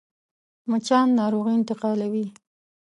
مچان 0.69 1.07
ناروغي 1.19 1.53
انتقالوي 1.59 2.25